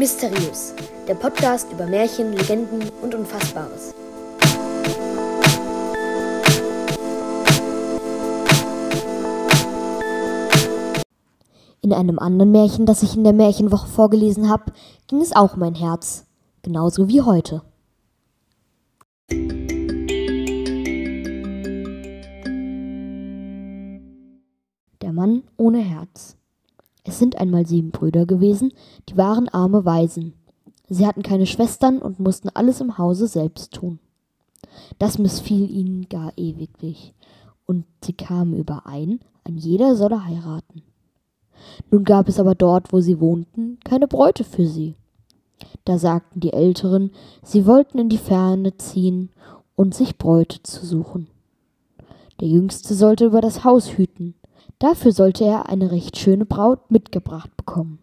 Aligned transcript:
Mysteriös, 0.00 0.74
der 1.06 1.14
Podcast 1.14 1.70
über 1.70 1.86
Märchen, 1.86 2.32
Legenden 2.32 2.88
und 3.02 3.14
Unfassbares. 3.14 3.94
In 11.82 11.92
einem 11.92 12.18
anderen 12.18 12.50
Märchen, 12.50 12.86
das 12.86 13.02
ich 13.02 13.14
in 13.14 13.24
der 13.24 13.34
Märchenwoche 13.34 13.88
vorgelesen 13.88 14.48
habe, 14.48 14.72
ging 15.06 15.20
es 15.20 15.36
auch 15.36 15.58
um 15.58 15.62
ein 15.64 15.74
Herz, 15.74 16.24
genauso 16.62 17.08
wie 17.08 17.20
heute. 17.20 17.60
Der 25.02 25.12
Mann 25.12 25.42
ohne 25.58 25.80
Herz. 25.80 26.39
Es 27.10 27.18
sind 27.18 27.40
einmal 27.40 27.66
sieben 27.66 27.90
Brüder 27.90 28.24
gewesen, 28.24 28.72
die 29.08 29.16
waren 29.16 29.48
arme 29.48 29.84
Waisen. 29.84 30.34
Sie 30.88 31.08
hatten 31.08 31.24
keine 31.24 31.46
Schwestern 31.46 31.98
und 31.98 32.20
mussten 32.20 32.50
alles 32.50 32.80
im 32.80 32.98
Hause 32.98 33.26
selbst 33.26 33.74
tun. 33.74 33.98
Das 35.00 35.18
missfiel 35.18 35.68
ihnen 35.68 36.08
gar 36.08 36.32
ewiglich, 36.36 37.12
und 37.66 37.84
sie 38.04 38.12
kamen 38.12 38.54
überein, 38.54 39.18
ein 39.42 39.56
jeder 39.56 39.96
solle 39.96 40.24
heiraten. 40.24 40.82
Nun 41.90 42.04
gab 42.04 42.28
es 42.28 42.38
aber 42.38 42.54
dort, 42.54 42.92
wo 42.92 43.00
sie 43.00 43.18
wohnten, 43.18 43.80
keine 43.82 44.06
Bräute 44.06 44.44
für 44.44 44.68
sie. 44.68 44.94
Da 45.84 45.98
sagten 45.98 46.38
die 46.38 46.52
Älteren, 46.52 47.10
sie 47.42 47.66
wollten 47.66 47.98
in 47.98 48.08
die 48.08 48.18
Ferne 48.18 48.76
ziehen 48.76 49.30
und 49.74 49.96
sich 49.96 50.16
Bräute 50.16 50.62
zu 50.62 50.86
suchen. 50.86 51.26
Der 52.38 52.46
Jüngste 52.46 52.94
sollte 52.94 53.24
über 53.24 53.40
das 53.40 53.64
Haus 53.64 53.98
hüten, 53.98 54.36
Dafür 54.80 55.12
sollte 55.12 55.44
er 55.44 55.68
eine 55.68 55.90
recht 55.92 56.16
schöne 56.16 56.46
Braut 56.46 56.90
mitgebracht 56.90 57.54
bekommen. 57.56 57.98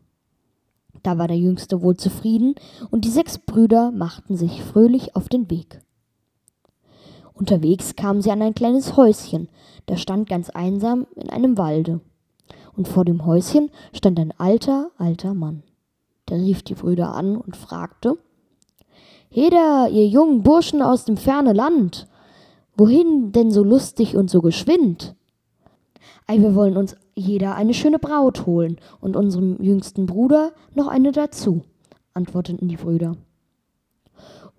Da 1.02 1.18
war 1.18 1.28
der 1.28 1.38
Jüngste 1.38 1.82
wohl 1.82 1.98
zufrieden, 1.98 2.54
und 2.92 3.04
die 3.04 3.10
sechs 3.10 3.40
Brüder 3.40 3.92
machten 3.92 4.38
sich 4.38 4.64
fröhlich 4.64 5.16
auf 5.16 5.28
den 5.28 5.50
Weg. 5.50 5.82
Unterwegs 7.34 7.96
kamen 7.96 8.22
sie 8.22 8.32
an 8.32 8.44
ein 8.44 8.54
kleines 8.54 8.96
Häuschen, 8.96 9.50
das 9.88 10.02
stand 10.02 10.30
ganz 10.30 10.52
einsam 10.52 11.08
in 11.16 11.30
einem 11.30 11.58
Walde. 11.58 12.00
Und 12.76 12.88
vor 12.88 13.06
dem 13.06 13.26
Häuschen 13.26 13.72
stand 13.92 14.20
ein 14.20 14.34
alter, 14.38 14.92
alter 14.98 15.34
Mann. 15.34 15.64
Der 16.30 16.38
rief 16.38 16.62
die 16.62 16.76
Brüder 16.76 17.16
an 17.16 17.38
und 17.38 17.58
fragte 17.58 18.20
Heda, 19.30 19.88
ihr 19.88 20.08
jungen 20.08 20.44
Burschen 20.44 20.84
aus 20.84 21.06
dem 21.06 21.18
ferne 21.18 21.54
Land, 21.54 22.08
wohin 22.76 23.32
denn 23.32 23.50
so 23.50 23.64
lustig 23.64 24.16
und 24.16 24.30
so 24.30 24.42
geschwind? 24.42 25.16
Ei, 26.30 26.42
wir 26.42 26.56
wollen 26.56 26.76
uns 26.76 26.98
jeder 27.16 27.56
eine 27.56 27.74
schöne 27.74 28.00
Braut 28.00 28.46
holen 28.46 28.78
und 29.00 29.16
unserem 29.16 29.62
jüngsten 29.64 30.06
Bruder 30.06 30.52
noch 30.76 30.88
eine 30.88 31.14
dazu, 31.14 31.64
antworteten 32.14 32.68
die 32.68 32.76
Brüder. 32.76 33.16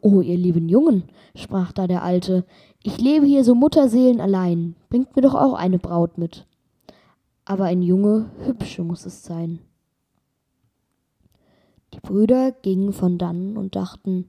O 0.01 0.23
ihr 0.23 0.39
lieben 0.39 0.71
Jungen, 0.71 1.05
sprach 1.35 1.73
da 1.73 1.87
der 1.87 2.03
Alte, 2.03 2.47
ich 2.83 2.99
lebe 2.99 3.27
hier 3.27 3.45
so 3.45 3.55
Mutterseelen 3.55 4.19
allein, 4.19 4.77
bringt 4.89 5.15
mir 5.15 5.21
doch 5.21 5.35
auch 5.35 5.53
eine 5.53 5.79
Braut 5.79 6.17
mit. 6.17 6.47
Aber 7.45 7.65
ein 7.65 7.83
Junge, 7.83 8.31
hübsche 8.47 8.83
muss 8.83 9.05
es 9.05 9.23
sein. 9.23 9.59
Die 11.93 12.01
Brüder 12.01 12.53
gingen 12.53 12.95
von 12.95 13.19
dannen 13.19 13.59
und 13.59 13.77
dachten, 13.77 14.29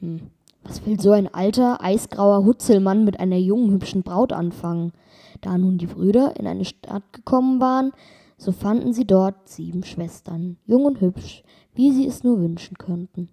hm, 0.00 0.22
was 0.64 0.84
will 0.86 0.98
so 0.98 1.12
ein 1.12 1.32
alter, 1.32 1.82
eisgrauer 1.82 2.44
Hutzelmann 2.44 3.04
mit 3.04 3.20
einer 3.20 3.36
jungen, 3.36 3.70
hübschen 3.70 4.02
Braut 4.02 4.32
anfangen? 4.32 4.92
Da 5.40 5.56
nun 5.58 5.78
die 5.78 5.86
Brüder 5.86 6.36
in 6.38 6.46
eine 6.46 6.64
Stadt 6.64 7.12
gekommen 7.12 7.60
waren, 7.60 7.92
so 8.36 8.50
fanden 8.50 8.92
sie 8.92 9.06
dort 9.06 9.48
sieben 9.48 9.84
Schwestern, 9.84 10.56
jung 10.64 10.84
und 10.84 11.00
hübsch, 11.00 11.42
wie 11.74 11.92
sie 11.92 12.06
es 12.06 12.24
nur 12.24 12.40
wünschen 12.40 12.78
könnten. 12.78 13.28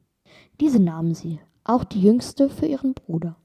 Diese 0.60 0.82
nahmen 0.82 1.16
sie, 1.16 1.40
auch 1.64 1.84
die 1.84 2.02
jüngste 2.02 2.50
für 2.50 2.66
ihren 2.66 2.94
Bruder. 2.94 3.36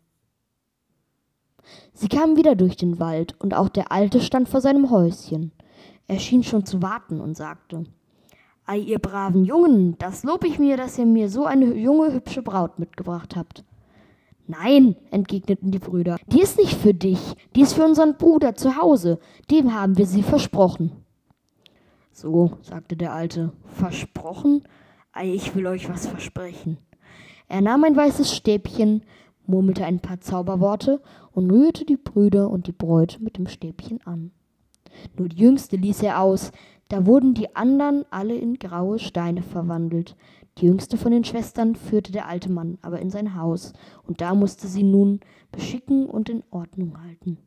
Sie 1.92 2.08
kamen 2.08 2.36
wieder 2.36 2.54
durch 2.54 2.76
den 2.76 3.00
Wald, 3.00 3.34
und 3.40 3.54
auch 3.54 3.68
der 3.68 3.90
Alte 3.90 4.20
stand 4.20 4.48
vor 4.48 4.60
seinem 4.60 4.90
Häuschen. 4.90 5.52
Er 6.08 6.18
schien 6.18 6.42
schon 6.42 6.64
zu 6.64 6.82
warten 6.82 7.20
und 7.20 7.36
sagte 7.36 7.84
Ei, 8.64 8.78
ihr 8.78 8.98
braven 8.98 9.44
Jungen, 9.44 9.96
das 9.98 10.24
lob 10.24 10.44
ich 10.44 10.58
mir, 10.58 10.76
dass 10.76 10.98
ihr 10.98 11.06
mir 11.06 11.28
so 11.28 11.44
eine 11.44 11.74
junge, 11.74 12.12
hübsche 12.12 12.42
Braut 12.42 12.80
mitgebracht 12.80 13.36
habt. 13.36 13.64
Nein, 14.48 14.96
entgegneten 15.10 15.72
die 15.72 15.80
Brüder, 15.80 16.18
die 16.26 16.40
ist 16.40 16.58
nicht 16.58 16.74
für 16.74 16.94
dich, 16.94 17.18
die 17.56 17.62
ist 17.62 17.72
für 17.72 17.84
unseren 17.84 18.16
Bruder 18.16 18.54
zu 18.54 18.76
Hause, 18.76 19.18
dem 19.50 19.74
haben 19.74 19.98
wir 19.98 20.06
sie 20.06 20.22
versprochen. 20.22 20.92
So, 22.12 22.52
sagte 22.62 22.96
der 22.96 23.12
Alte, 23.12 23.52
versprochen? 23.64 24.62
Ei, 25.12 25.34
ich 25.34 25.54
will 25.54 25.66
euch 25.66 25.88
was 25.88 26.06
versprechen. 26.06 26.78
Er 27.48 27.60
nahm 27.60 27.84
ein 27.84 27.96
weißes 27.96 28.34
Stäbchen, 28.34 29.02
murmelte 29.46 29.84
ein 29.84 30.00
paar 30.00 30.20
Zauberworte 30.20 31.02
und 31.32 31.50
rührte 31.50 31.84
die 31.84 31.96
Brüder 31.96 32.50
und 32.50 32.68
die 32.68 32.72
Bräute 32.72 33.22
mit 33.22 33.38
dem 33.38 33.48
Stäbchen 33.48 34.00
an. 34.06 34.30
Nur 35.16 35.28
die 35.28 35.40
Jüngste 35.40 35.76
ließ 35.76 36.02
er 36.02 36.20
aus, 36.20 36.52
da 36.88 37.06
wurden 37.06 37.34
die 37.34 37.54
andern 37.56 38.04
alle 38.10 38.36
in 38.36 38.58
graue 38.58 38.98
Steine 38.98 39.42
verwandelt, 39.42 40.16
die 40.58 40.66
jüngste 40.66 40.96
von 40.96 41.12
den 41.12 41.24
Schwestern 41.24 41.74
führte 41.74 42.12
der 42.12 42.28
alte 42.28 42.50
Mann 42.50 42.78
aber 42.80 43.00
in 43.00 43.10
sein 43.10 43.34
Haus, 43.34 43.74
und 44.04 44.20
da 44.22 44.34
musste 44.34 44.68
sie 44.68 44.84
nun 44.84 45.20
beschicken 45.52 46.06
und 46.06 46.30
in 46.30 46.42
Ordnung 46.50 47.02
halten. 47.02 47.38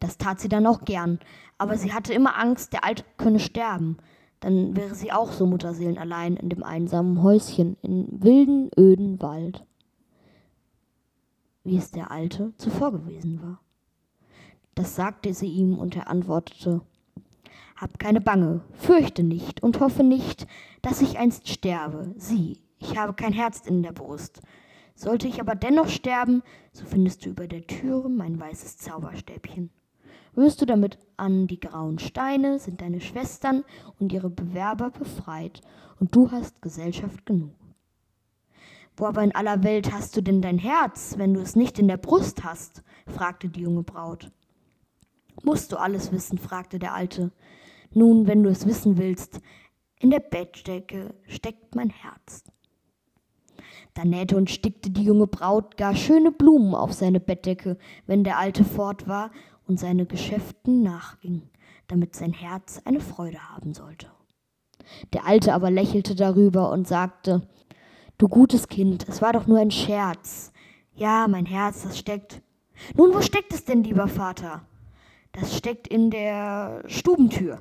Das 0.00 0.16
tat 0.16 0.40
sie 0.40 0.48
dann 0.48 0.66
auch 0.66 0.84
gern, 0.84 1.18
aber 1.58 1.76
sie 1.76 1.92
hatte 1.92 2.14
immer 2.14 2.38
Angst, 2.38 2.72
der 2.72 2.84
Alte 2.84 3.04
könne 3.18 3.38
sterben. 3.38 3.98
Dann 4.40 4.76
wäre 4.76 4.94
sie 4.94 5.12
auch 5.12 5.32
so 5.32 5.46
mutterseelenallein 5.46 6.36
in 6.36 6.48
dem 6.48 6.62
einsamen 6.62 7.22
Häuschen 7.22 7.76
im 7.82 8.06
wilden, 8.10 8.70
öden 8.78 9.20
Wald, 9.20 9.64
wie 11.64 11.76
es 11.76 11.90
der 11.90 12.10
Alte 12.10 12.52
zuvor 12.56 12.92
gewesen 12.92 13.42
war. 13.42 13.60
Das 14.76 14.94
sagte 14.94 15.34
sie 15.34 15.48
ihm, 15.48 15.76
und 15.76 15.96
er 15.96 16.08
antwortete 16.08 16.82
hab 17.76 17.98
keine 17.98 18.22
Bange, 18.22 18.62
fürchte 18.72 19.22
nicht 19.22 19.62
und 19.62 19.80
hoffe 19.80 20.02
nicht, 20.02 20.46
dass 20.80 21.02
ich 21.02 21.18
einst 21.18 21.48
sterbe. 21.48 22.14
Sieh, 22.16 22.58
ich 22.78 22.96
habe 22.96 23.12
kein 23.12 23.34
Herz 23.34 23.60
in 23.66 23.82
der 23.82 23.92
Brust. 23.92 24.40
Sollte 24.94 25.28
ich 25.28 25.40
aber 25.40 25.54
dennoch 25.54 25.88
sterben, 25.88 26.42
so 26.72 26.86
findest 26.86 27.24
du 27.24 27.30
über 27.30 27.46
der 27.46 27.66
Türe 27.66 28.08
mein 28.08 28.40
weißes 28.40 28.78
Zauberstäbchen. 28.78 29.68
Rührst 30.34 30.62
du 30.62 30.64
damit 30.64 30.98
an 31.18 31.46
die 31.46 31.60
grauen 31.60 31.98
Steine, 31.98 32.58
sind 32.58 32.80
deine 32.80 33.02
Schwestern 33.02 33.62
und 33.98 34.10
ihre 34.12 34.30
Bewerber 34.30 34.90
befreit, 34.90 35.60
und 36.00 36.14
du 36.14 36.30
hast 36.30 36.62
Gesellschaft 36.62 37.26
genug. 37.26 37.54
Wo 38.96 39.04
aber 39.04 39.22
in 39.22 39.34
aller 39.34 39.62
Welt 39.62 39.92
hast 39.92 40.16
du 40.16 40.22
denn 40.22 40.40
dein 40.40 40.58
Herz, 40.58 41.14
wenn 41.18 41.34
du 41.34 41.40
es 41.40 41.56
nicht 41.56 41.78
in 41.78 41.88
der 41.88 41.98
Brust 41.98 42.42
hast? 42.44 42.82
fragte 43.06 43.48
die 43.48 43.60
junge 43.60 43.82
Braut. 43.82 44.30
Musst 45.46 45.70
du 45.70 45.76
alles 45.76 46.10
wissen? 46.10 46.38
fragte 46.38 46.80
der 46.80 46.92
Alte. 46.92 47.30
Nun, 47.94 48.26
wenn 48.26 48.42
du 48.42 48.50
es 48.50 48.66
wissen 48.66 48.98
willst, 48.98 49.40
in 50.00 50.10
der 50.10 50.18
Bettdecke 50.18 51.14
steckt 51.28 51.76
mein 51.76 51.88
Herz. 51.88 52.42
Da 53.94 54.04
nähte 54.04 54.36
und 54.36 54.50
stickte 54.50 54.90
die 54.90 55.04
junge 55.04 55.28
Braut 55.28 55.76
gar 55.76 55.94
schöne 55.94 56.32
Blumen 56.32 56.74
auf 56.74 56.92
seine 56.92 57.20
Bettdecke, 57.20 57.78
wenn 58.06 58.24
der 58.24 58.38
Alte 58.38 58.64
fort 58.64 59.06
war 59.06 59.30
und 59.68 59.78
seine 59.78 60.04
Geschäften 60.04 60.82
nachging, 60.82 61.42
damit 61.86 62.16
sein 62.16 62.32
Herz 62.32 62.82
eine 62.84 63.00
Freude 63.00 63.38
haben 63.48 63.72
sollte. 63.72 64.08
Der 65.12 65.26
Alte 65.26 65.54
aber 65.54 65.70
lächelte 65.70 66.16
darüber 66.16 66.72
und 66.72 66.88
sagte, 66.88 67.46
Du 68.18 68.26
gutes 68.26 68.66
Kind, 68.66 69.08
es 69.08 69.22
war 69.22 69.32
doch 69.32 69.46
nur 69.46 69.60
ein 69.60 69.70
Scherz. 69.70 70.52
Ja, 70.96 71.28
mein 71.28 71.46
Herz, 71.46 71.84
das 71.84 71.96
steckt. 71.96 72.42
Nun, 72.96 73.14
wo 73.14 73.20
steckt 73.20 73.52
es 73.52 73.64
denn, 73.64 73.84
lieber 73.84 74.08
Vater? 74.08 74.66
Das 75.38 75.54
steckt 75.54 75.86
in 75.86 76.10
der 76.10 76.82
Stubentür. 76.86 77.60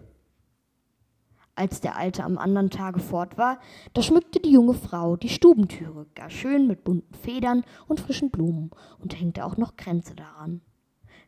Als 1.56 1.82
der 1.82 1.98
Alte 1.98 2.24
am 2.24 2.38
anderen 2.38 2.70
Tage 2.70 3.02
fort 3.02 3.38
war, 3.38 3.60
da 3.94 4.02
schmückte 4.02 4.40
die 4.40 4.52
junge 4.52 4.74
Frau 4.74 5.18
die 5.18 5.28
Stubentüre 5.28 6.06
gar 6.16 6.30
schön 6.30 6.68
mit 6.68 6.86
bunten 6.86 7.14
Federn 7.16 7.66
und 7.88 8.00
frischen 8.00 8.32
Blumen 8.32 8.72
und 9.00 9.20
hängte 9.20 9.44
auch 9.44 9.58
noch 9.58 9.76
Kränze 9.76 10.16
daran. 10.16 10.62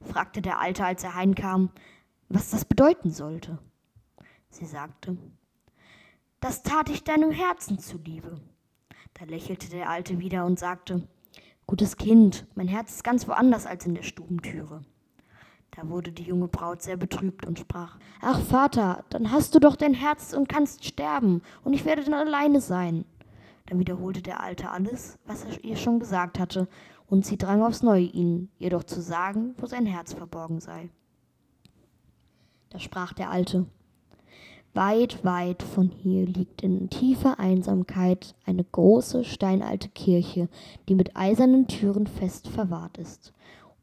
Fragte 0.01 0.41
der 0.41 0.59
Alte, 0.59 0.85
als 0.85 1.03
er 1.03 1.15
heinkam, 1.15 1.69
was 2.29 2.49
das 2.49 2.63
bedeuten 2.63 3.11
sollte. 3.11 3.59
Sie 4.49 4.65
sagte, 4.65 5.17
das 6.39 6.63
tat 6.63 6.89
ich 6.89 7.03
deinem 7.03 7.31
Herzen 7.31 7.77
zuliebe. 7.77 8.39
Da 9.15 9.25
lächelte 9.25 9.69
der 9.69 9.89
Alte 9.89 10.19
wieder 10.19 10.45
und 10.45 10.59
sagte, 10.59 11.05
Gutes 11.65 11.97
Kind, 11.97 12.47
mein 12.55 12.69
Herz 12.69 12.91
ist 12.91 13.03
ganz 13.03 13.27
woanders 13.27 13.65
als 13.65 13.85
in 13.85 13.95
der 13.95 14.03
Stubentüre. 14.03 14.85
Da 15.71 15.87
wurde 15.89 16.11
die 16.11 16.23
junge 16.23 16.47
Braut 16.47 16.81
sehr 16.81 16.97
betrübt 16.97 17.45
und 17.45 17.59
sprach, 17.59 17.97
Ach 18.21 18.39
Vater, 18.39 19.03
dann 19.09 19.31
hast 19.31 19.53
du 19.53 19.59
doch 19.59 19.75
dein 19.75 19.93
Herz 19.93 20.33
und 20.33 20.49
kannst 20.49 20.85
sterben, 20.85 21.41
und 21.63 21.73
ich 21.73 21.85
werde 21.85 22.03
dann 22.03 22.15
alleine 22.15 22.61
sein. 22.61 23.05
Dann 23.67 23.79
wiederholte 23.79 24.21
der 24.21 24.41
Alte 24.41 24.71
alles, 24.71 25.19
was 25.25 25.43
er 25.45 25.63
ihr 25.63 25.75
schon 25.75 25.99
gesagt 25.99 26.39
hatte, 26.39 26.67
und 27.07 27.25
sie 27.25 27.37
drang 27.37 27.61
aufs 27.61 27.83
Neue 27.83 28.05
ihn, 28.05 28.49
ihr 28.59 28.69
doch 28.69 28.83
zu 28.83 29.01
sagen, 29.01 29.55
wo 29.57 29.65
sein 29.65 29.85
Herz 29.85 30.13
verborgen 30.13 30.59
sei. 30.59 30.89
Da 32.69 32.79
sprach 32.79 33.13
der 33.13 33.29
Alte, 33.29 33.65
Weit, 34.77 35.25
weit 35.25 35.63
von 35.63 35.89
hier 35.89 36.27
liegt 36.27 36.61
in 36.61 36.91
tiefer 36.91 37.39
Einsamkeit 37.39 38.35
eine 38.45 38.63
große 38.63 39.23
steinalte 39.23 39.89
Kirche, 39.89 40.49
die 40.87 40.93
mit 40.93 41.15
eisernen 41.15 41.67
Türen 41.67 42.05
fest 42.05 42.47
verwahrt 42.47 42.99
ist. 42.99 43.33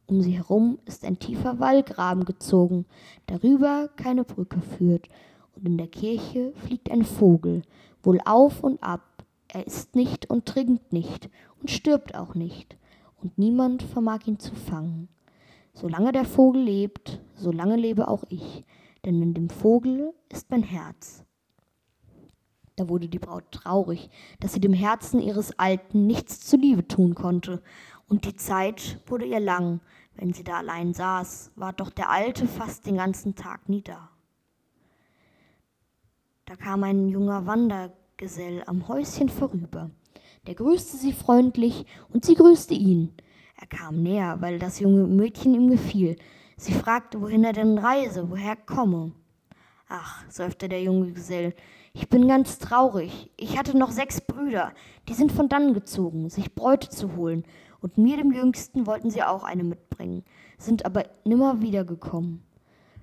Um 0.06 0.20
sie 0.20 0.32
herum 0.32 0.78
ist 0.84 1.04
ein 1.04 1.18
tiefer 1.18 1.60
Wallgraben 1.60 2.24
gezogen, 2.24 2.84
darüber 3.26 3.88
keine 3.96 4.24
Brücke 4.24 4.60
führt, 4.60 5.08
und 5.56 5.66
in 5.66 5.78
der 5.78 5.86
Kirche 5.86 6.52
fliegt 6.56 6.90
ein 6.90 7.04
Vogel, 7.04 7.62
wohl 8.02 8.20
auf 8.24 8.62
und 8.62 8.82
ab, 8.82 9.24
er 9.48 9.66
isst 9.66 9.94
nicht 9.94 10.28
und 10.28 10.46
trinkt 10.46 10.92
nicht 10.92 11.30
und 11.60 11.70
stirbt 11.70 12.14
auch 12.16 12.34
nicht, 12.34 12.76
und 13.22 13.38
niemand 13.38 13.82
vermag 13.82 14.26
ihn 14.26 14.38
zu 14.38 14.54
fangen. 14.54 15.08
Solange 15.72 16.12
der 16.12 16.24
Vogel 16.24 16.62
lebt, 16.62 17.20
solange 17.34 17.76
lebe 17.76 18.08
auch 18.08 18.24
ich, 18.28 18.64
denn 19.04 19.22
in 19.22 19.32
dem 19.32 19.48
Vogel 19.48 20.12
ist 20.30 20.50
mein 20.50 20.62
Herz. 20.62 21.24
Da 22.76 22.88
wurde 22.88 23.08
die 23.08 23.20
Braut 23.20 23.52
traurig, 23.52 24.10
dass 24.40 24.52
sie 24.52 24.60
dem 24.60 24.72
Herzen 24.72 25.20
ihres 25.20 25.58
Alten 25.58 26.06
nichts 26.06 26.40
zuliebe 26.40 26.86
tun 26.88 27.14
konnte, 27.14 27.62
und 28.08 28.24
die 28.24 28.36
Zeit 28.36 29.00
wurde 29.06 29.24
ihr 29.24 29.40
lang, 29.40 29.80
wenn 30.16 30.32
sie 30.32 30.44
da 30.44 30.58
allein 30.58 30.94
saß, 30.94 31.52
war 31.56 31.72
doch 31.72 31.90
der 31.90 32.10
Alte 32.10 32.46
fast 32.46 32.86
den 32.86 32.96
ganzen 32.96 33.34
Tag 33.34 33.68
nie 33.68 33.82
da. 33.82 34.10
Da 36.46 36.56
kam 36.56 36.84
ein 36.84 37.08
junger 37.08 37.46
Wandergesell 37.46 38.62
am 38.66 38.86
Häuschen 38.86 39.28
vorüber. 39.28 39.90
Der 40.46 40.54
grüßte 40.54 40.98
sie 40.98 41.12
freundlich 41.12 41.86
und 42.12 42.24
sie 42.24 42.34
grüßte 42.34 42.74
ihn. 42.74 43.14
Er 43.56 43.66
kam 43.66 44.02
näher, 44.02 44.36
weil 44.40 44.58
das 44.58 44.78
junge 44.78 45.06
Mädchen 45.06 45.54
ihm 45.54 45.70
gefiel. 45.70 46.16
Sie 46.56 46.72
fragte, 46.72 47.20
wohin 47.20 47.44
er 47.44 47.54
denn 47.54 47.78
reise, 47.78 48.30
woher 48.30 48.50
er 48.50 48.56
komme. 48.56 49.12
Ach, 49.88 50.24
seufzte 50.28 50.68
der 50.68 50.82
junge 50.82 51.12
Gesell, 51.12 51.54
ich 51.92 52.08
bin 52.08 52.28
ganz 52.28 52.58
traurig. 52.58 53.30
Ich 53.36 53.56
hatte 53.56 53.76
noch 53.78 53.90
sechs 53.90 54.20
Brüder, 54.20 54.72
die 55.08 55.14
sind 55.14 55.32
von 55.32 55.48
dann 55.48 55.74
gezogen, 55.74 56.28
sich 56.28 56.54
Bräute 56.54 56.88
zu 56.88 57.16
holen, 57.16 57.44
und 57.84 57.98
mir, 57.98 58.16
dem 58.16 58.32
Jüngsten, 58.32 58.86
wollten 58.86 59.10
sie 59.10 59.22
auch 59.22 59.44
eine 59.44 59.62
mitbringen, 59.62 60.24
sind 60.56 60.86
aber 60.86 61.04
nimmer 61.26 61.60
wiedergekommen. 61.60 62.42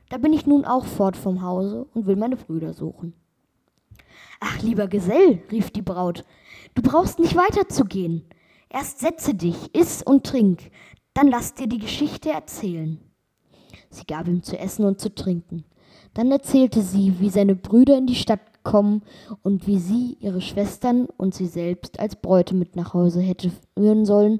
Da 0.09 0.17
bin 0.17 0.33
ich 0.33 0.47
nun 0.47 0.65
auch 0.65 0.85
fort 0.85 1.15
vom 1.15 1.43
Hause 1.43 1.85
und 1.93 2.07
will 2.07 2.15
meine 2.15 2.35
Brüder 2.35 2.73
suchen. 2.73 3.13
Ach, 4.39 4.59
lieber 4.63 4.87
Gesell, 4.87 5.43
rief 5.51 5.69
die 5.69 5.83
Braut, 5.83 6.25
du 6.73 6.81
brauchst 6.81 7.19
nicht 7.19 7.35
weiterzugehen. 7.35 8.23
Erst 8.69 9.01
setze 9.01 9.35
dich, 9.35 9.75
iss 9.75 10.01
und 10.01 10.25
trink, 10.25 10.71
dann 11.13 11.27
lass 11.27 11.53
dir 11.53 11.67
die 11.67 11.77
Geschichte 11.77 12.31
erzählen. 12.31 12.99
Sie 13.91 14.05
gab 14.05 14.27
ihm 14.27 14.41
zu 14.41 14.57
essen 14.57 14.85
und 14.85 14.99
zu 14.99 15.13
trinken. 15.13 15.63
Dann 16.15 16.31
erzählte 16.31 16.81
sie, 16.81 17.19
wie 17.19 17.29
seine 17.29 17.53
Brüder 17.53 17.99
in 17.99 18.07
die 18.07 18.15
Stadt 18.15 18.51
gekommen 18.51 19.03
und 19.43 19.67
wie 19.67 19.77
sie, 19.77 20.17
ihre 20.21 20.41
Schwestern 20.41 21.05
und 21.05 21.35
sie 21.35 21.45
selbst 21.45 21.99
als 21.99 22.15
Bräute 22.15 22.55
mit 22.55 22.75
nach 22.75 22.95
Hause 22.95 23.21
hätte 23.21 23.51
führen 23.77 24.07
sollen 24.07 24.39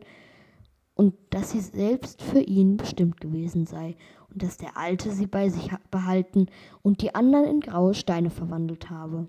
und 1.01 1.15
dass 1.31 1.49
sie 1.49 1.61
selbst 1.61 2.21
für 2.21 2.41
ihn 2.41 2.77
bestimmt 2.77 3.19
gewesen 3.19 3.65
sei 3.65 3.95
und 4.29 4.43
dass 4.43 4.57
der 4.57 4.77
Alte 4.77 5.09
sie 5.09 5.25
bei 5.25 5.49
sich 5.49 5.71
behalten 5.89 6.45
und 6.83 7.01
die 7.01 7.15
anderen 7.15 7.45
in 7.45 7.59
graue 7.59 7.95
Steine 7.95 8.29
verwandelt 8.29 8.91
habe. 8.91 9.25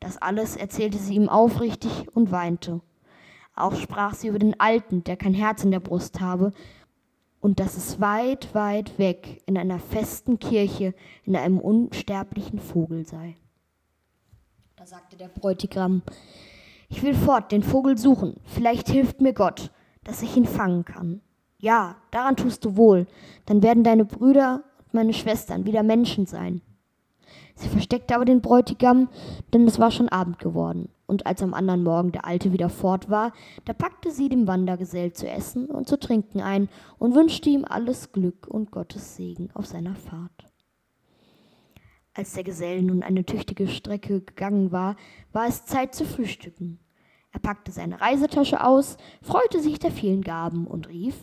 Das 0.00 0.20
alles 0.20 0.56
erzählte 0.56 0.98
sie 0.98 1.14
ihm 1.14 1.28
aufrichtig 1.28 2.08
und 2.12 2.32
weinte. 2.32 2.80
Auch 3.54 3.76
sprach 3.76 4.14
sie 4.14 4.26
über 4.26 4.40
den 4.40 4.58
Alten, 4.58 5.04
der 5.04 5.16
kein 5.16 5.32
Herz 5.32 5.62
in 5.62 5.70
der 5.70 5.78
Brust 5.78 6.20
habe 6.20 6.50
und 7.38 7.60
dass 7.60 7.76
es 7.76 8.00
weit, 8.00 8.52
weit 8.52 8.98
weg 8.98 9.42
in 9.46 9.56
einer 9.56 9.78
festen 9.78 10.40
Kirche 10.40 10.92
in 11.22 11.36
einem 11.36 11.60
unsterblichen 11.60 12.58
Vogel 12.58 13.06
sei. 13.06 13.36
Da 14.74 14.84
sagte 14.86 15.16
der 15.16 15.28
Bräutigam, 15.28 16.02
ich 16.88 17.04
will 17.04 17.14
fort 17.14 17.52
den 17.52 17.62
Vogel 17.62 17.96
suchen, 17.96 18.40
vielleicht 18.42 18.88
hilft 18.88 19.20
mir 19.20 19.34
Gott, 19.34 19.70
dass 20.04 20.22
ich 20.22 20.36
ihn 20.36 20.46
fangen 20.46 20.84
kann. 20.84 21.20
Ja, 21.58 21.96
daran 22.10 22.36
tust 22.36 22.64
du 22.64 22.76
wohl, 22.76 23.06
dann 23.46 23.62
werden 23.62 23.84
deine 23.84 24.04
Brüder 24.04 24.62
und 24.84 24.94
meine 24.94 25.14
Schwestern 25.14 25.64
wieder 25.64 25.82
Menschen 25.82 26.26
sein. 26.26 26.60
Sie 27.56 27.68
versteckte 27.68 28.14
aber 28.14 28.24
den 28.24 28.40
Bräutigam, 28.40 29.08
denn 29.52 29.66
es 29.66 29.78
war 29.78 29.90
schon 29.90 30.08
Abend 30.08 30.38
geworden, 30.38 30.88
und 31.06 31.26
als 31.26 31.42
am 31.42 31.54
anderen 31.54 31.82
Morgen 31.82 32.12
der 32.12 32.26
Alte 32.26 32.52
wieder 32.52 32.68
fort 32.68 33.08
war, 33.08 33.32
da 33.64 33.72
packte 33.72 34.10
sie 34.10 34.28
dem 34.28 34.46
Wandergesell 34.46 35.12
zu 35.12 35.28
essen 35.28 35.66
und 35.66 35.88
zu 35.88 35.98
trinken 35.98 36.40
ein 36.40 36.68
und 36.98 37.14
wünschte 37.14 37.50
ihm 37.50 37.64
alles 37.64 38.12
Glück 38.12 38.46
und 38.48 38.70
Gottes 38.70 39.16
Segen 39.16 39.50
auf 39.54 39.66
seiner 39.66 39.94
Fahrt. 39.94 40.44
Als 42.12 42.32
der 42.34 42.44
Gesell 42.44 42.82
nun 42.82 43.02
eine 43.02 43.24
tüchtige 43.24 43.66
Strecke 43.66 44.20
gegangen 44.20 44.70
war, 44.70 44.96
war 45.32 45.48
es 45.48 45.64
Zeit 45.64 45.94
zu 45.94 46.04
frühstücken. 46.04 46.78
Er 47.34 47.40
packte 47.40 47.72
seine 47.72 48.00
Reisetasche 48.00 48.64
aus, 48.64 48.96
freute 49.20 49.60
sich 49.60 49.80
der 49.80 49.90
vielen 49.90 50.22
Gaben 50.22 50.66
und 50.66 50.88
rief 50.88 51.16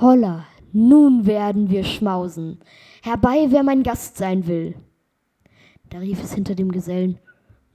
Holla, 0.00 0.46
nun 0.72 1.26
werden 1.26 1.68
wir 1.68 1.84
schmausen. 1.84 2.58
Herbei, 3.02 3.46
wer 3.50 3.62
mein 3.62 3.82
Gast 3.82 4.16
sein 4.16 4.46
will. 4.46 4.74
Da 5.90 5.98
rief 5.98 6.22
es 6.22 6.32
hinter 6.32 6.54
dem 6.54 6.72
Gesellen 6.72 7.18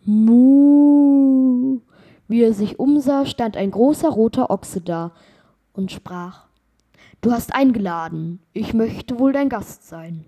Muh. 0.03 1.81
Wie 2.27 2.41
er 2.41 2.53
sich 2.53 2.79
umsah, 2.79 3.25
stand 3.25 3.55
ein 3.57 3.71
großer 3.71 4.09
roter 4.09 4.49
Ochse 4.49 4.81
da 4.81 5.11
und 5.71 5.91
sprach 5.91 6.47
Du 7.21 7.31
hast 7.31 7.53
eingeladen, 7.53 8.39
ich 8.53 8.73
möchte 8.73 9.19
wohl 9.19 9.33
dein 9.33 9.49
Gast 9.49 9.87
sein. 9.87 10.25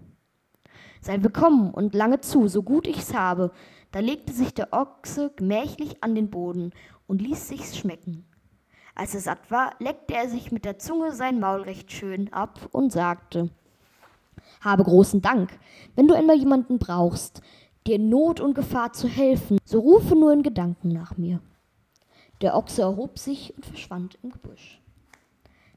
Sei 1.02 1.22
willkommen 1.24 1.72
und 1.72 1.96
lange 1.96 2.22
zu, 2.22 2.48
so 2.48 2.62
gut 2.64 2.88
ich's 2.88 3.14
habe. 3.14 3.52
Da 3.92 4.00
legte 4.00 4.34
sich 4.34 4.54
der 4.54 4.74
Ochse 4.74 5.32
gemächlich 5.36 6.04
an 6.04 6.14
den 6.14 6.30
Boden 6.30 6.74
und 7.08 7.22
ließ 7.22 7.48
sich's 7.48 7.78
schmecken. 7.78 8.26
Als 8.96 9.14
er 9.14 9.22
satt 9.22 9.52
war, 9.52 9.74
leckte 9.80 10.16
er 10.16 10.30
sich 10.30 10.52
mit 10.52 10.66
der 10.66 10.80
Zunge 10.80 11.14
sein 11.14 11.40
Maul 11.40 11.62
recht 11.62 11.92
schön 11.92 12.32
ab 12.34 12.70
und 12.72 12.92
sagte 12.92 13.50
Habe 14.62 14.84
großen 14.84 15.22
Dank. 15.22 15.58
Wenn 15.96 16.08
du 16.08 16.16
einmal 16.16 16.38
jemanden 16.38 16.80
brauchst, 16.80 17.42
dir 17.86 17.96
in 17.96 18.10
Not 18.10 18.40
und 18.40 18.54
Gefahr 18.54 18.94
zu 18.94 19.08
helfen, 19.08 19.58
so 19.64 19.80
rufe 19.80 20.16
nur 20.16 20.34
in 20.34 20.44
Gedanken 20.44 20.90
nach 20.90 21.18
mir. 21.18 21.42
Der 22.42 22.56
Ochse 22.56 22.84
erhob 22.84 23.18
sich 23.18 23.56
und 23.56 23.66
verschwand 23.66 24.18
im 24.22 24.32
Gebüsch. 24.32 24.80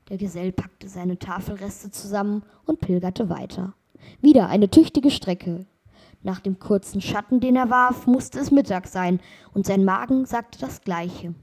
Der 0.08 0.18
Gesell 0.18 0.52
packte 0.52 0.88
seine 0.88 1.18
Tafelreste 1.18 1.90
zusammen 1.90 2.42
und 2.66 2.80
pilgerte 2.80 3.28
weiter. 3.28 3.74
Wieder 4.20 4.48
eine 4.48 4.68
tüchtige 4.68 5.10
Strecke. 5.10 5.66
Nach 6.22 6.40
dem 6.40 6.58
kurzen 6.58 7.00
Schatten, 7.00 7.40
den 7.40 7.56
er 7.56 7.70
warf, 7.70 8.06
musste 8.06 8.38
es 8.38 8.50
Mittag 8.50 8.86
sein, 8.86 9.20
und 9.54 9.66
sein 9.66 9.84
Magen 9.84 10.26
sagte 10.26 10.58
das 10.58 10.82
Gleiche. 10.82 11.34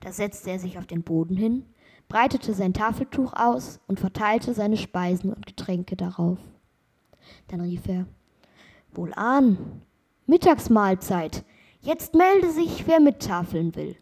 Da 0.00 0.12
setzte 0.12 0.50
er 0.50 0.58
sich 0.58 0.78
auf 0.78 0.86
den 0.86 1.02
Boden 1.02 1.36
hin, 1.36 1.64
breitete 2.08 2.54
sein 2.54 2.74
Tafeltuch 2.74 3.32
aus 3.34 3.80
und 3.86 4.00
verteilte 4.00 4.54
seine 4.54 4.76
Speisen 4.76 5.32
und 5.32 5.46
Getränke 5.46 5.96
darauf. 5.96 6.38
Dann 7.48 7.60
rief 7.60 7.86
er 7.86 8.06
Wohlan, 8.92 9.82
Mittagsmahlzeit. 10.26 11.44
Jetzt 11.80 12.14
melde 12.14 12.50
sich, 12.50 12.86
wer 12.86 13.00
mittafeln 13.00 13.76
will. 13.76 13.96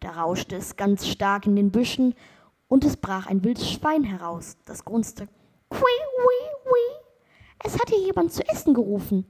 Da 0.00 0.10
rauschte 0.10 0.56
es 0.56 0.76
ganz 0.76 1.06
stark 1.06 1.46
in 1.46 1.56
den 1.56 1.70
Büschen, 1.70 2.14
und 2.68 2.84
es 2.84 2.96
brach 2.96 3.26
ein 3.26 3.44
wildes 3.44 3.70
Schwein 3.70 4.04
heraus, 4.04 4.56
das 4.64 4.84
grunzte. 4.84 5.28
Qui, 5.70 5.80
wi, 5.80 6.24
wi. 6.24 6.43
Es 7.66 7.74
hat 7.74 7.88
hier 7.88 8.04
jemand 8.04 8.30
zu 8.30 8.46
essen 8.48 8.74
gerufen. 8.74 9.24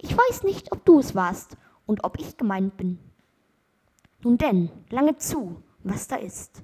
Ich 0.00 0.16
weiß 0.16 0.44
nicht, 0.44 0.72
ob 0.72 0.84
du 0.84 1.00
es 1.00 1.14
warst 1.14 1.56
und 1.86 2.04
ob 2.04 2.20
ich 2.20 2.36
gemeint 2.36 2.76
bin. 2.76 2.98
Nun 4.22 4.36
denn, 4.36 4.70
lange 4.90 5.16
zu, 5.16 5.62
was 5.82 6.06
da 6.06 6.16
ist, 6.16 6.62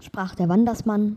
sprach 0.00 0.34
der 0.34 0.48
Wandersmann. 0.48 1.16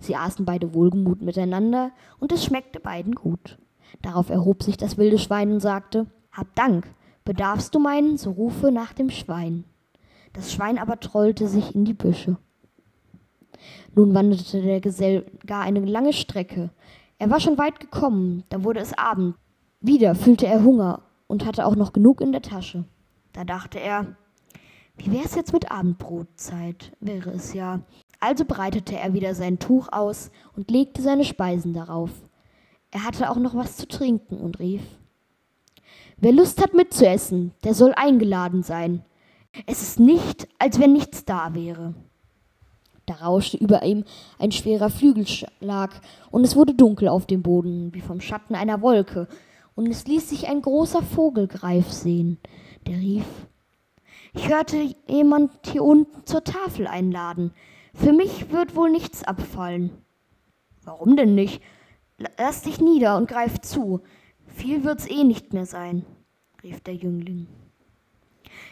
Sie 0.00 0.16
aßen 0.16 0.44
beide 0.44 0.74
wohlgemut 0.74 1.22
miteinander, 1.22 1.92
und 2.18 2.32
es 2.32 2.44
schmeckte 2.44 2.80
beiden 2.80 3.14
gut. 3.14 3.58
Darauf 4.02 4.28
erhob 4.30 4.62
sich 4.62 4.76
das 4.76 4.98
wilde 4.98 5.18
Schwein 5.18 5.52
und 5.52 5.60
sagte, 5.60 6.06
Hab 6.32 6.54
Dank, 6.56 6.88
bedarfst 7.24 7.74
du 7.74 7.78
meinen, 7.78 8.16
so 8.16 8.32
rufe 8.32 8.72
nach 8.72 8.92
dem 8.92 9.10
Schwein. 9.10 9.64
Das 10.32 10.52
Schwein 10.52 10.78
aber 10.78 10.98
trollte 10.98 11.46
sich 11.46 11.74
in 11.74 11.84
die 11.84 11.94
Büsche. 11.94 12.38
Nun 13.94 14.14
wanderte 14.14 14.62
der 14.62 14.80
Gesell 14.80 15.30
gar 15.46 15.62
eine 15.62 15.80
lange 15.80 16.12
Strecke. 16.12 16.70
Er 17.18 17.30
war 17.30 17.40
schon 17.40 17.58
weit 17.58 17.80
gekommen, 17.80 18.44
da 18.50 18.62
wurde 18.62 18.80
es 18.80 18.96
Abend. 18.96 19.36
Wieder 19.80 20.14
fühlte 20.14 20.46
er 20.46 20.62
Hunger 20.62 21.02
und 21.26 21.46
hatte 21.46 21.66
auch 21.66 21.76
noch 21.76 21.92
genug 21.92 22.20
in 22.20 22.32
der 22.32 22.42
Tasche. 22.42 22.84
Da 23.32 23.44
dachte 23.44 23.78
er, 23.80 24.16
wie 24.96 25.12
wär's 25.12 25.34
jetzt 25.34 25.52
mit 25.52 25.70
Abendbrotzeit? 25.70 26.92
Wäre 27.00 27.30
es 27.30 27.52
ja. 27.52 27.80
Also 28.20 28.44
breitete 28.44 28.98
er 28.98 29.12
wieder 29.12 29.34
sein 29.34 29.58
Tuch 29.58 29.88
aus 29.92 30.30
und 30.54 30.70
legte 30.70 31.02
seine 31.02 31.24
Speisen 31.24 31.74
darauf. 31.74 32.10
Er 32.90 33.04
hatte 33.04 33.30
auch 33.30 33.36
noch 33.36 33.54
was 33.54 33.76
zu 33.76 33.86
trinken 33.86 34.38
und 34.38 34.58
rief 34.58 34.82
Wer 36.18 36.32
Lust 36.32 36.62
hat 36.62 36.72
mitzuessen, 36.72 37.52
der 37.62 37.74
soll 37.74 37.92
eingeladen 37.94 38.62
sein. 38.62 39.04
Es 39.66 39.82
ist 39.82 40.00
nicht, 40.00 40.48
als 40.58 40.80
wenn 40.80 40.94
nichts 40.94 41.26
da 41.26 41.54
wäre. 41.54 41.94
Da 43.06 43.14
rauschte 43.14 43.56
über 43.56 43.84
ihm 43.84 44.04
ein 44.38 44.50
schwerer 44.50 44.90
Flügelschlag, 44.90 46.00
und 46.32 46.44
es 46.44 46.56
wurde 46.56 46.74
dunkel 46.74 47.08
auf 47.08 47.26
dem 47.26 47.42
Boden, 47.42 47.94
wie 47.94 48.00
vom 48.00 48.20
Schatten 48.20 48.56
einer 48.56 48.82
Wolke, 48.82 49.28
und 49.76 49.86
es 49.88 50.06
ließ 50.06 50.28
sich 50.28 50.48
ein 50.48 50.60
großer 50.60 51.02
Vogelgreif 51.02 51.92
sehen, 51.92 52.38
der 52.86 52.96
rief 52.96 53.24
Ich 54.34 54.48
hörte 54.48 54.76
jemand 55.06 55.52
hier 55.70 55.84
unten 55.84 56.26
zur 56.26 56.42
Tafel 56.42 56.88
einladen. 56.88 57.52
Für 57.94 58.12
mich 58.12 58.50
wird 58.50 58.74
wohl 58.74 58.90
nichts 58.90 59.22
abfallen. 59.22 59.90
Warum 60.82 61.16
denn 61.16 61.34
nicht? 61.34 61.62
Lass 62.38 62.62
dich 62.62 62.80
nieder 62.80 63.16
und 63.16 63.28
greif 63.28 63.60
zu. 63.60 64.00
Viel 64.46 64.84
wird's 64.84 65.08
eh 65.08 65.24
nicht 65.24 65.52
mehr 65.52 65.66
sein, 65.66 66.04
rief 66.62 66.80
der 66.80 66.94
Jüngling. 66.94 67.46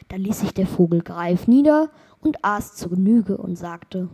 Da 0.09 0.17
ließ 0.17 0.41
sich 0.41 0.55
der 0.55 0.67
Vogelgreif 0.67 1.47
nieder 1.47 1.91
und 2.21 2.45
aß 2.45 2.75
zu 2.75 2.89
Genüge 2.89 3.37
und 3.37 3.57
sagte 3.57 4.09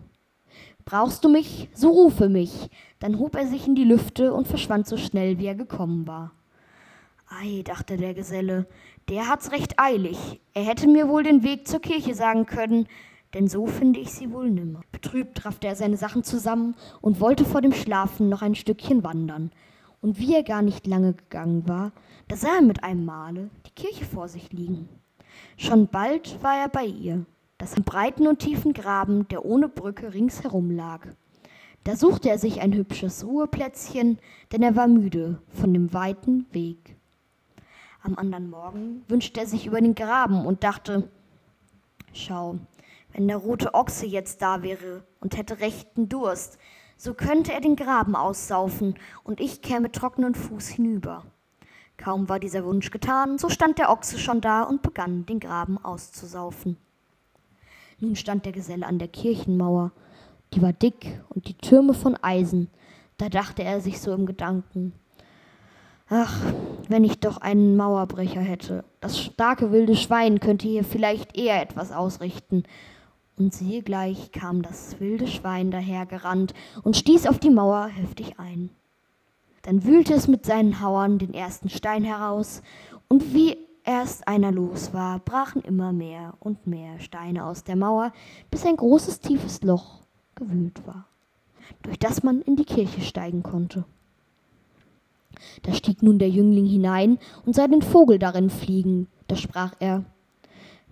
Brauchst 0.85 1.25
du 1.25 1.29
mich, 1.29 1.69
so 1.75 1.91
rufe 1.91 2.29
mich. 2.29 2.71
Dann 2.99 3.19
hob 3.19 3.37
er 3.37 3.47
sich 3.47 3.67
in 3.67 3.75
die 3.75 3.85
Lüfte 3.85 4.33
und 4.33 4.49
verschwand 4.49 4.87
so 4.87 4.97
schnell, 4.97 5.39
wie 5.39 5.47
er 5.47 5.55
gekommen 5.55 6.07
war. 6.07 6.33
Ei, 7.29 7.63
dachte 7.63 7.97
der 7.97 8.13
Geselle, 8.13 8.67
der 9.09 9.29
hat's 9.29 9.53
recht 9.53 9.79
eilig. 9.79 10.41
Er 10.53 10.65
hätte 10.65 10.89
mir 10.89 11.09
wohl 11.09 11.23
den 11.23 11.43
Weg 11.43 11.69
zur 11.69 11.81
Kirche 11.81 12.15
sagen 12.15 12.47
können, 12.47 12.89
denn 13.35 13.47
so 13.47 13.67
finde 13.67 14.01
ich 14.01 14.11
sie 14.11 14.33
wohl 14.33 14.51
nimmer. 14.51 14.81
Betrübt 14.91 15.45
raffte 15.45 15.69
er 15.69 15.77
seine 15.77 15.97
Sachen 15.97 16.25
zusammen 16.25 16.75
und 17.01 17.21
wollte 17.21 17.45
vor 17.45 17.61
dem 17.61 17.73
Schlafen 17.73 18.29
noch 18.29 18.43
ein 18.43 18.57
Stückchen 18.57 19.05
wandern. 19.05 19.53
Und 20.01 20.19
wie 20.19 20.35
er 20.35 20.43
gar 20.43 20.63
nicht 20.63 20.87
lange 20.87 21.13
gegangen 21.13 21.69
war, 21.69 21.93
da 22.29 22.37
sah 22.37 22.57
er 22.57 22.63
mit 22.63 22.83
einem 22.83 23.05
Male 23.05 23.51
die 23.67 23.83
Kirche 23.83 24.05
vor 24.05 24.29
sich 24.29 24.53
liegen. 24.53 24.89
Schon 25.57 25.87
bald 25.87 26.43
war 26.43 26.57
er 26.57 26.69
bei 26.69 26.87
ihr, 26.87 27.25
das 27.61 27.75
im 27.75 27.85
breiten 27.85 28.27
und 28.27 28.39
tiefen 28.39 28.73
Graben, 28.73 29.29
der 29.29 29.45
ohne 29.45 29.69
Brücke 29.69 30.15
ringsherum 30.15 30.71
lag. 30.71 31.07
Da 31.85 31.95
suchte 31.95 32.31
er 32.31 32.39
sich 32.39 32.63
ein 32.63 32.73
hübsches 32.73 33.27
Ruheplätzchen, 33.27 34.19
denn 34.51 34.63
er 34.63 34.77
war 34.77 34.89
müde 34.89 35.43
von 35.53 35.75
dem 35.75 35.93
weiten 35.93 36.47
Weg. 36.53 36.97
Am 38.03 38.17
anderen 38.17 38.49
Morgen 38.49 39.05
wünschte 39.09 39.41
er 39.41 39.47
sich 39.47 39.67
über 39.67 39.79
den 39.83 39.95
Graben 39.95 40.47
und 40.47 40.65
dachte, 40.65 41.11
schau, 42.15 42.57
wenn 43.13 43.29
der 43.29 43.37
rote 43.37 43.75
Ochse 43.75 44.07
jetzt 44.07 44.41
da 44.41 44.63
wäre 44.63 45.05
und 45.21 45.37
hätte 45.37 45.61
rechten 45.61 46.09
Durst, 46.09 46.59
so 46.97 47.13
könnte 47.13 47.53
er 47.53 47.61
den 47.61 47.77
Graben 47.77 48.17
aussaufen 48.17 48.95
und 49.23 49.39
ich 49.39 49.61
käme 49.61 49.93
trockenen 49.93 50.35
Fuß 50.35 50.69
hinüber. 50.69 51.27
Kaum 51.99 52.31
war 52.31 52.41
dieser 52.41 52.65
Wunsch 52.65 52.91
getan, 52.91 53.37
so 53.37 53.51
stand 53.51 53.79
der 53.79 53.91
Ochse 53.91 54.19
schon 54.19 54.41
da 54.41 54.63
und 54.63 54.81
begann, 54.81 55.27
den 55.27 55.41
Graben 55.41 55.77
auszusaufen. 55.77 56.79
Nun 58.01 58.17
stand 58.17 58.47
der 58.47 58.53
Geselle 58.53 58.87
an 58.87 58.99
der 58.99 59.09
Kirchenmauer, 59.09 59.93
die 60.55 60.63
war 60.63 60.73
dick 60.73 61.21
und 61.29 61.49
die 61.49 61.57
Türme 61.57 61.95
von 61.95 62.17
Eisen. 62.23 62.69
Da 63.19 63.29
dachte 63.29 63.63
er 63.63 63.81
sich 63.81 64.01
so 64.01 64.13
im 64.13 64.27
Gedanken, 64.27 64.95
Ach, 66.13 66.35
wenn 66.89 67.05
ich 67.05 67.21
doch 67.21 67.37
einen 67.37 67.77
Mauerbrecher 67.77 68.41
hätte. 68.41 68.85
Das 69.01 69.21
starke 69.21 69.71
wilde 69.71 69.95
Schwein 69.95 70.41
könnte 70.41 70.67
hier 70.67 70.83
vielleicht 70.83 71.39
eher 71.39 71.63
etwas 71.63 71.93
ausrichten 71.93 72.65
und 73.39 73.55
siehe 73.55 73.83
gleich 73.83 74.33
kam 74.33 74.63
das 74.63 74.99
wilde 74.99 75.29
Schwein 75.29 75.71
dahergerannt 75.71 76.53
und 76.83 76.97
stieß 76.97 77.29
auf 77.29 77.39
die 77.39 77.51
Mauer 77.51 77.87
heftig 77.87 78.41
ein. 78.41 78.71
Dann 79.63 79.85
wühlte 79.85 80.15
es 80.15 80.27
mit 80.27 80.45
seinen 80.45 80.81
Hauern 80.81 81.19
den 81.19 81.33
ersten 81.33 81.69
Stein 81.69 82.03
heraus, 82.03 82.63
und 83.09 83.35
wie 83.35 83.57
erst 83.85 84.27
einer 84.29 84.53
los 84.53 84.93
war, 84.93 85.19
brachen 85.21 85.63
immer 85.63 85.93
mehr 85.93 86.35
und 86.41 86.67
mehr 86.67 86.99
Steine 87.01 87.45
aus 87.45 87.65
der 87.65 87.77
Mauer, 87.77 88.13
bis 88.51 88.65
ein 88.67 88.77
großes 88.77 89.21
tiefes 89.21 89.63
Loch 89.63 90.01
gewühlt 90.35 90.87
war, 90.87 91.07
durch 91.83 91.99
das 91.99 92.23
man 92.23 92.43
in 92.43 92.57
die 92.57 92.65
Kirche 92.65 93.01
steigen 93.01 93.43
konnte. 93.43 93.85
Da 95.63 95.73
stieg 95.73 96.03
nun 96.03 96.19
der 96.19 96.29
Jüngling 96.29 96.67
hinein 96.67 97.19
und 97.47 97.55
sah 97.55 97.67
den 97.67 97.83
Vogel 97.83 98.19
darin 98.19 98.51
fliegen, 98.51 99.09
da 99.29 99.37
sprach 99.37 99.75
er 99.79 100.05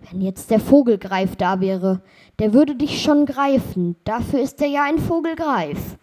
wenn 0.09 0.21
jetzt 0.21 0.49
der 0.49 0.59
Vogelgreif 0.59 1.35
da 1.35 1.59
wäre, 1.59 2.01
der 2.39 2.53
würde 2.53 2.75
dich 2.75 3.01
schon 3.01 3.25
greifen, 3.25 3.95
dafür 4.03 4.41
ist 4.41 4.61
er 4.61 4.67
ja 4.67 4.83
ein 4.83 4.97
Vogelgreif. 4.97 5.97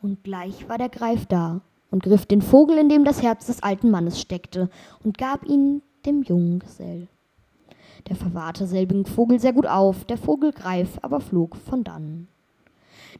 Und 0.00 0.22
gleich 0.24 0.68
war 0.68 0.78
der 0.78 0.88
Greif 0.88 1.26
da 1.26 1.60
und 1.90 2.02
griff 2.02 2.26
den 2.26 2.42
Vogel, 2.42 2.78
in 2.78 2.88
dem 2.88 3.04
das 3.04 3.22
Herz 3.22 3.46
des 3.46 3.62
alten 3.62 3.90
Mannes 3.90 4.20
steckte, 4.20 4.68
und 5.04 5.18
gab 5.18 5.46
ihn 5.46 5.82
dem 6.06 6.22
jungen 6.22 6.58
Gesell. 6.58 7.08
Der 8.08 8.16
verwahrte 8.16 8.66
selbigen 8.66 9.06
Vogel 9.06 9.38
sehr 9.38 9.52
gut 9.52 9.66
auf, 9.66 10.04
der 10.04 10.18
Vogelgreif 10.18 10.98
aber 11.02 11.20
flog 11.20 11.56
von 11.56 11.84
dannen. 11.84 12.28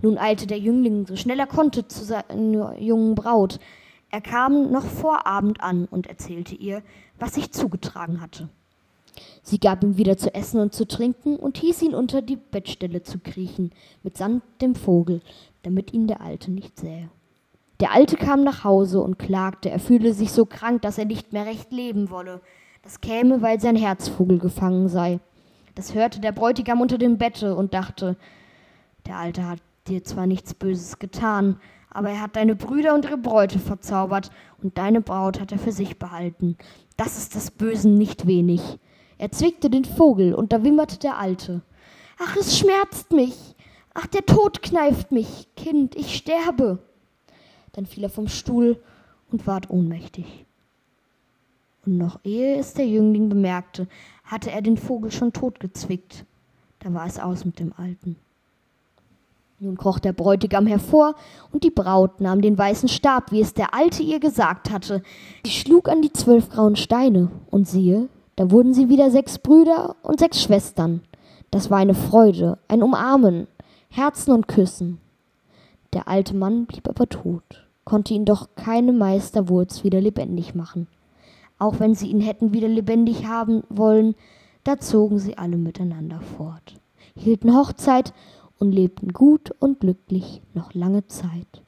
Nun 0.01 0.19
eilte 0.19 0.47
der 0.47 0.59
Jüngling 0.59 1.07
so 1.07 1.17
schnell 1.17 1.39
er 1.39 1.47
konnte 1.47 1.87
zu 1.87 2.05
seiner 2.05 2.79
jungen 2.79 3.15
Braut. 3.15 3.61
Er 4.11 4.21
kam 4.21 4.71
noch 4.71 4.85
vor 4.85 5.27
Abend 5.27 5.63
an 5.63 5.87
und 5.87 6.07
erzählte 6.07 6.55
ihr, 6.55 6.83
was 7.19 7.35
sich 7.35 7.53
zugetragen 7.53 8.21
hatte. 8.21 8.49
Sie 9.43 9.59
gab 9.59 9.83
ihm 9.83 9.97
wieder 9.97 10.17
zu 10.17 10.35
essen 10.35 10.61
und 10.61 10.73
zu 10.73 10.87
trinken 10.87 11.37
und 11.37 11.59
hieß 11.59 11.83
ihn 11.83 11.95
unter 11.95 12.23
die 12.23 12.37
Bettstelle 12.37 13.03
zu 13.03 13.19
kriechen, 13.19 13.73
mitsamt 14.03 14.43
dem 14.61 14.75
Vogel, 14.75 15.21
damit 15.63 15.93
ihn 15.93 16.07
der 16.07 16.21
Alte 16.21 16.51
nicht 16.51 16.79
sähe. 16.79 17.11
Der 17.81 17.93
Alte 17.93 18.17
kam 18.17 18.45
nach 18.45 18.65
Hause 18.65 19.01
und 19.01 19.19
klagte, 19.19 19.69
er 19.71 19.81
fühle 19.81 20.13
sich 20.15 20.31
so 20.33 20.47
krank, 20.47 20.83
dass 20.83 20.99
er 20.99 21.05
nicht 21.05 21.33
mehr 21.33 21.47
recht 21.47 21.73
leben 21.73 22.11
wolle. 22.11 22.41
Das 22.83 23.01
käme, 23.01 23.43
weil 23.43 23.61
sein 23.61 23.77
Herzvogel 23.77 24.39
gefangen 24.39 24.89
sei. 24.89 25.21
Das 25.75 25.95
hörte 25.95 26.21
der 26.21 26.33
Bräutigam 26.33 26.81
unter 26.81 26.99
dem 26.99 27.17
Bette 27.17 27.55
und 27.55 27.75
dachte, 27.75 28.17
der 29.07 29.17
Alte 29.17 29.49
hat 29.49 29.61
dir 29.87 30.03
zwar 30.05 30.27
nichts 30.27 30.53
Böses 30.53 30.99
getan, 30.99 31.61
aber 31.91 32.11
er 32.11 32.21
hat 32.21 32.37
deine 32.37 32.57
Brüder 32.57 32.95
und 32.95 33.05
ihre 33.05 33.19
Bräute 33.19 33.59
verzaubert, 33.59 34.31
und 34.63 34.79
deine 34.79 35.01
Braut 35.01 35.41
hat 35.41 35.53
er 35.53 35.59
für 35.59 35.73
sich 35.73 35.99
behalten. 35.99 36.57
Das 36.97 37.19
ist 37.19 37.35
des 37.35 37.51
Bösen 37.51 37.99
nicht 37.99 38.27
wenig. 38.27 38.79
Er 39.19 39.31
zwickte 39.31 39.71
den 39.71 39.85
Vogel, 39.85 40.35
und 40.35 40.53
da 40.53 40.65
wimmerte 40.65 40.99
der 40.99 41.19
Alte. 41.19 41.63
Ach, 42.19 42.37
es 42.37 42.59
schmerzt 42.59 43.13
mich. 43.13 43.55
Ach, 43.95 44.07
der 44.07 44.25
Tod 44.25 44.63
kneift 44.63 45.13
mich. 45.13 45.49
Kind, 45.57 45.95
ich 45.95 46.17
sterbe. 46.17 46.79
Dann 47.73 47.87
fiel 47.87 48.05
er 48.05 48.11
vom 48.11 48.29
Stuhl 48.29 48.83
und 49.31 49.47
ward 49.47 49.71
ohnmächtig. 49.71 50.47
Und 51.85 51.99
noch 51.99 52.21
ehe 52.25 52.57
es 52.59 52.75
der 52.75 52.87
Jüngling 52.87 53.29
bemerkte, 53.29 53.89
hatte 54.25 54.51
er 54.51 54.63
den 54.63 54.77
Vogel 54.77 55.11
schon 55.11 55.33
totgezwickt. 55.33 56.25
Da 56.79 56.95
war 56.95 57.07
es 57.07 57.19
aus 57.19 57.45
mit 57.45 57.59
dem 57.59 57.73
Alten. 57.77 58.17
Nun 59.59 59.77
kroch 59.77 60.01
der 60.01 60.13
Bräutigam 60.13 60.67
hervor, 60.67 61.15
und 61.53 61.63
die 61.63 61.71
Braut 61.71 62.21
nahm 62.21 62.41
den 62.41 62.59
weißen 62.59 62.89
Stab, 62.89 63.31
wie 63.31 63.41
es 63.41 63.55
der 63.55 63.75
Alte 63.75 64.03
ihr 64.03 64.19
gesagt 64.19 64.71
hatte. 64.71 65.03
Sie 65.45 65.53
schlug 65.53 65.89
an 65.89 66.03
die 66.03 66.13
zwölf 66.13 66.51
grauen 66.51 66.75
Steine, 66.75 67.31
und 67.51 67.69
siehe, 67.69 68.09
da 68.35 68.51
wurden 68.51 68.75
sie 68.75 68.89
wieder 68.89 69.11
sechs 69.11 69.39
Brüder 69.39 69.95
und 70.03 70.19
sechs 70.19 70.43
Schwestern. 70.43 71.03
Das 71.53 71.71
war 71.71 71.79
eine 71.79 71.95
Freude, 71.95 72.59
ein 72.67 72.83
Umarmen, 72.83 73.47
Herzen 73.89 74.33
und 74.33 74.49
Küssen. 74.49 74.99
Der 75.93 76.09
alte 76.09 76.35
Mann 76.35 76.67
blieb 76.67 76.89
aber 76.89 77.09
tot, 77.09 77.69
konnte 77.85 78.15
ihn 78.15 78.25
doch 78.25 78.49
keine 78.57 78.93
Meisterwurz 78.93 79.85
wieder 79.85 80.01
lebendig 80.01 80.55
machen. 80.55 80.89
Auch 81.63 81.79
wenn 81.79 81.95
sie 81.95 82.09
ihn 82.09 82.21
hätten 82.21 82.53
wieder 82.53 82.67
lebendig 82.67 83.29
haben 83.29 83.63
wollen, 83.69 84.17
da 84.65 84.81
zogen 84.81 85.21
sie 85.21 85.39
alle 85.39 85.57
miteinander 85.57 86.21
fort, 86.21 86.75
hielten 87.15 87.55
Hochzeit 87.55 88.13
und 88.59 88.73
lebten 88.73 89.13
gut 89.13 89.53
und 89.61 89.79
glücklich 89.79 90.43
noch 90.55 90.75
lange 90.75 91.07
Zeit. 91.07 91.63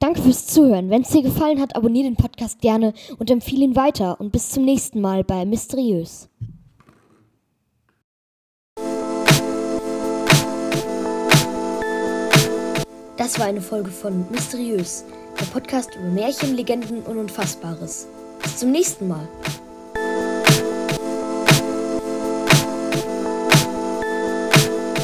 Danke 0.00 0.22
fürs 0.22 0.46
Zuhören. 0.48 0.90
Wenn 0.90 1.02
es 1.02 1.10
dir 1.10 1.22
gefallen 1.22 1.60
hat, 1.60 1.76
abonniere 1.76 2.08
den 2.08 2.16
Podcast 2.16 2.60
gerne 2.60 2.92
und 3.20 3.30
empfehle 3.30 3.62
ihn 3.62 3.76
weiter. 3.76 4.20
Und 4.20 4.32
bis 4.32 4.50
zum 4.50 4.64
nächsten 4.64 5.00
Mal 5.00 5.22
bei 5.22 5.44
Mysteriös. 5.44 6.28
Das 13.20 13.38
war 13.38 13.44
eine 13.44 13.60
Folge 13.60 13.90
von 13.90 14.24
Mysteriös, 14.30 15.04
der 15.38 15.44
Podcast 15.44 15.94
über 15.94 16.08
Märchen, 16.08 16.56
Legenden 16.56 17.02
und 17.02 17.18
Unfassbares. 17.18 18.08
Bis 18.42 18.56
zum 18.56 18.70
nächsten 18.70 19.08
Mal. 19.08 19.28